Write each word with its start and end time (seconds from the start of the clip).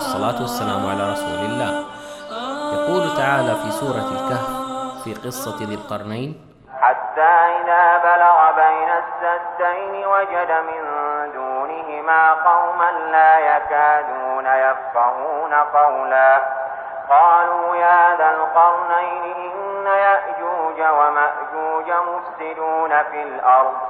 والصلاة 0.00 0.40
والسلام 0.40 0.82
على 0.90 1.12
رسول 1.12 1.40
الله. 1.50 1.72
يقول 2.74 3.04
تعالى 3.16 3.54
في 3.62 3.70
سورة 3.70 4.08
الكهف 4.16 4.48
في 5.04 5.14
قصة 5.14 5.56
ذي 5.68 5.74
القرنين 5.74 6.30
حتى 6.80 7.32
إذا 7.60 7.84
بلغ 8.08 8.38
بين 8.62 8.90
السدين 9.02 10.06
وجد 10.06 10.50
من 10.70 10.82
دونهما 11.34 12.22
قوما 12.32 12.90
لا 13.12 13.32
يكادون 13.38 14.46
يفقهون 14.46 15.52
قولا. 15.54 16.30
قالوا 17.10 17.76
يا 17.76 18.16
ذا 18.16 18.30
القرنين 18.30 19.24
إن 19.36 19.86
يأجوج 19.86 20.78
ومأجوج 20.98 21.88
مفسدون 22.10 23.02
في 23.10 23.22
الأرض. 23.22 23.89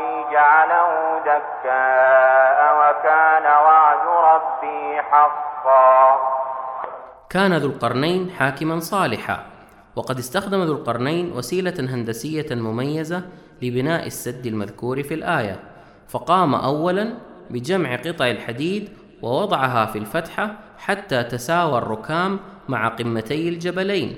ربي 0.00 0.32
جعله 0.32 1.18
دكاء 1.20 2.58
وكان 2.80 3.44
وعد 3.44 4.06
ربي 4.32 5.02
حقا. 5.02 6.18
كان 7.30 7.56
ذو 7.56 7.68
القرنين 7.68 8.30
حاكما 8.30 8.80
صالحا 8.80 9.46
وقد 9.96 10.18
استخدم 10.18 10.62
ذو 10.62 10.72
القرنين 10.72 11.32
وسيلة 11.32 11.74
هندسية 11.78 12.46
مميزة 12.50 13.22
لبناء 13.62 14.06
السد 14.06 14.46
المذكور 14.46 15.02
في 15.02 15.14
الآية 15.14 15.60
فقام 16.08 16.54
أولا 16.54 17.14
بجمع 17.50 17.96
قطع 17.96 18.30
الحديد 18.30 18.88
ووضعها 19.22 19.86
في 19.86 19.98
الفتحة 19.98 20.54
حتى 20.78 21.22
تساوى 21.24 21.78
الركام 21.78 22.40
مع 22.68 22.88
قمتي 22.88 23.48
الجبلين 23.48 24.16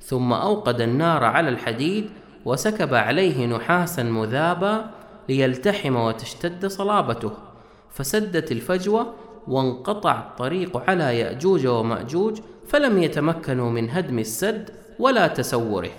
ثم 0.00 0.32
أوقد 0.32 0.80
النار 0.80 1.24
على 1.24 1.48
الحديد 1.48 2.10
وسكب 2.44 2.94
عليه 2.94 3.46
نحاسا 3.46 4.02
مذابا 4.02 4.90
ليلتحم 5.28 5.96
وتشتد 5.96 6.66
صلابته. 6.66 7.32
فسدت 7.90 8.52
الفجوة 8.52 9.14
وانقطع 9.48 10.20
الطريق 10.20 10.76
على 10.90 11.18
يأجوج 11.18 11.66
ومأجوج 11.66 12.40
فلم 12.66 13.02
يتمكنوا 13.02 13.70
من 13.70 13.90
هدم 13.90 14.18
السد 14.18 14.70
ولا 14.98 15.26
تسوره. 15.26 15.90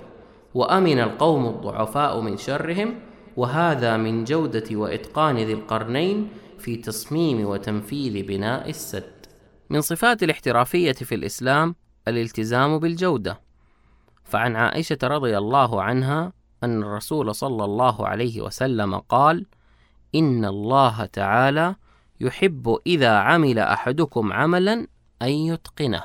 وأمن 0.53 0.99
القوم 0.99 1.45
الضعفاء 1.45 2.19
من 2.19 2.37
شرهم 2.37 2.99
وهذا 3.37 3.97
من 3.97 4.23
جودة 4.23 4.75
وإتقان 4.75 5.37
ذي 5.37 5.53
القرنين 5.53 6.29
في 6.59 6.75
تصميم 6.75 7.45
وتنفيذ 7.45 8.27
بناء 8.27 8.69
السد. 8.69 9.25
من 9.69 9.81
صفات 9.81 10.23
الاحترافية 10.23 10.91
في 10.91 11.15
الإسلام 11.15 11.75
الالتزام 12.08 12.80
بالجودة، 12.80 13.41
فعن 14.23 14.55
عائشة 14.55 14.97
رضي 15.03 15.37
الله 15.37 15.81
عنها 15.81 16.33
أن 16.64 16.83
الرسول 16.83 17.36
صلى 17.36 17.66
الله 17.66 18.08
عليه 18.08 18.42
وسلم 18.42 18.95
قال: 18.95 19.45
إن 20.16 20.45
الله 20.45 21.05
تعالى 21.05 21.76
يحب 22.20 22.80
إذا 22.88 23.17
عمل 23.17 23.60
أحدكم 23.60 24.33
عملا 24.33 24.88
أن 25.21 25.30
يتقنه. 25.30 26.04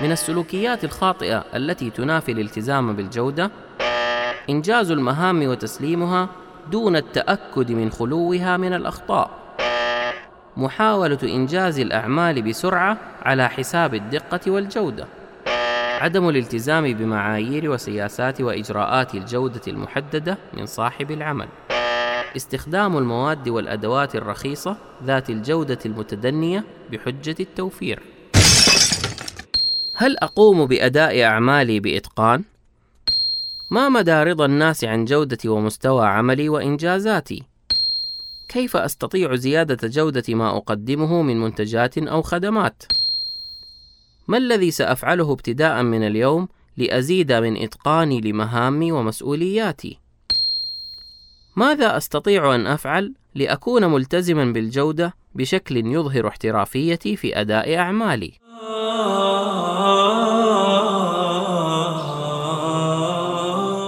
من 0.00 0.12
السلوكيات 0.12 0.84
الخاطئة 0.84 1.44
التي 1.54 1.90
تنافي 1.90 2.32
الالتزام 2.32 2.96
بالجودة 2.96 3.50
إنجاز 4.50 4.90
المهام 4.90 5.48
وتسليمها 5.48 6.28
دون 6.70 6.96
التأكد 6.96 7.72
من 7.72 7.90
خلوها 7.90 8.56
من 8.56 8.74
الأخطاء. 8.74 9.30
محاولة 10.56 11.18
إنجاز 11.22 11.78
الأعمال 11.78 12.42
بسرعة 12.42 12.98
على 13.22 13.48
حساب 13.48 13.94
الدقة 13.94 14.50
والجودة. 14.50 15.06
عدم 16.04 16.28
الالتزام 16.28 16.92
بمعايير 16.92 17.70
وسياسات 17.70 18.40
وإجراءات 18.40 19.14
الجودة 19.14 19.60
المحددة 19.68 20.38
من 20.54 20.66
صاحب 20.66 21.10
العمل. 21.10 21.48
استخدام 22.36 22.98
المواد 22.98 23.48
والأدوات 23.48 24.16
الرخيصة 24.16 24.76
ذات 25.04 25.30
الجودة 25.30 25.78
المتدنية 25.86 26.64
بحجة 26.92 27.36
التوفير. 27.40 28.02
هل 29.96 30.16
أقوم 30.18 30.66
بأداء 30.66 31.22
أعمالي 31.22 31.80
بإتقان؟ 31.80 32.44
ما 33.70 33.88
مدى 33.88 34.22
رضا 34.22 34.46
الناس 34.46 34.84
عن 34.84 35.04
جودة 35.04 35.38
ومستوى 35.50 36.06
عملي 36.06 36.48
وإنجازاتي؟ 36.48 37.42
كيف 38.48 38.76
أستطيع 38.76 39.34
زيادة 39.34 39.88
جودة 39.88 40.34
ما 40.34 40.56
أقدمه 40.56 41.22
من 41.22 41.40
منتجات 41.40 41.98
أو 41.98 42.22
خدمات؟ 42.22 42.82
ما 44.28 44.36
الذي 44.36 44.70
سأفعله 44.70 45.32
ابتداء 45.32 45.82
من 45.82 46.06
اليوم 46.06 46.48
لأزيد 46.76 47.32
من 47.32 47.62
إتقاني 47.62 48.20
لمهامي 48.20 48.92
ومسؤولياتي؟ 48.92 49.98
ماذا 51.56 51.96
أستطيع 51.96 52.54
أن 52.54 52.66
أفعل 52.66 53.14
لأكون 53.34 53.84
ملتزما 53.84 54.44
بالجودة 54.44 55.14
بشكل 55.34 55.76
يظهر 55.76 56.28
احترافيتي 56.28 57.16
في 57.16 57.40
أداء 57.40 57.76
أعمالي؟ 57.76 58.32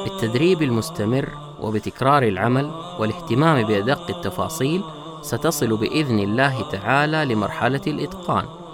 بالتدريب 0.05 0.63
المستمر 0.63 1.29
وبتكرار 1.61 2.23
العمل 2.23 2.71
والاهتمام 2.99 3.67
بأدق 3.67 4.17
التفاصيل 4.17 4.83
ستصل 5.23 5.77
بإذن 5.77 6.19
الله 6.19 6.71
تعالى 6.71 7.35
لمرحلة 7.35 7.81
الإتقان 7.87 8.66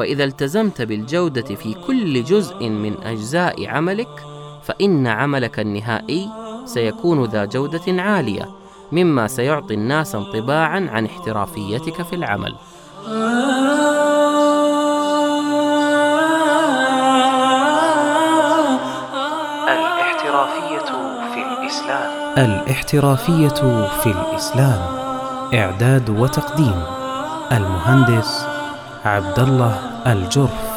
وإذا 0.00 0.24
التزمت 0.24 0.82
بالجودة 0.82 1.54
في 1.54 1.74
كل 1.86 2.24
جزء 2.24 2.68
من 2.68 3.02
أجزاء 3.02 3.66
عملك 3.68 4.24
فإن 4.62 5.06
عملك 5.06 5.60
النهائي 5.60 6.28
سيكون 6.64 7.24
ذا 7.24 7.44
جودة 7.44 8.02
عالية 8.02 8.48
مما 8.92 9.26
سيعطي 9.26 9.74
الناس 9.74 10.14
انطباعا 10.14 10.88
عن 10.90 11.06
احترافيتك 11.06 12.02
في 12.02 12.16
العمل. 12.16 12.54
الاحترافية 22.38 23.54
في 24.02 24.06
الإسلام. 24.06 24.80
إعداد 25.54 26.10
وتقديم 26.10 26.82
المهندس 27.52 28.46
عبد 29.04 29.38
الله 29.38 29.89
الجرف. 30.06 30.69